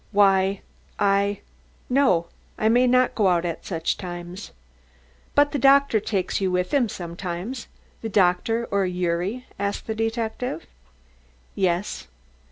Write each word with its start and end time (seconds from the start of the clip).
"Why, 0.11 0.61
I 0.97 1.41
no, 1.87 2.25
I 2.57 2.69
may 2.69 2.87
not 2.87 3.13
go 3.13 3.27
out 3.27 3.45
at 3.45 3.63
such 3.63 3.97
times." 3.97 4.51
"But 5.35 5.51
the 5.51 5.59
doctor 5.59 5.99
takes 5.99 6.41
you 6.41 6.49
with 6.49 6.73
him 6.73 6.89
sometimes 6.89 7.67
the 8.01 8.09
doctor 8.09 8.65
or 8.71 8.87
Gyuri?" 8.87 9.45
asked 9.59 9.85
the 9.85 9.93
detective. 9.93 10.65
"Yes." 11.53 12.07